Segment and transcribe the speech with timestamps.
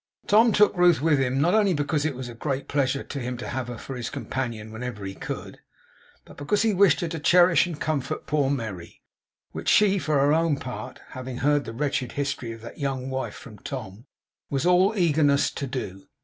[0.25, 3.37] Tom took Ruth with him, not only because it was a great pleasure to him
[3.37, 5.59] to have her for his companion whenever he could,
[6.25, 9.03] but because he wished her to cherish and comfort poor Merry;
[9.51, 13.35] which she, for her own part (having heard the wretched history of that young wife
[13.35, 14.07] from Tom),
[14.49, 16.07] was all eagerness to do.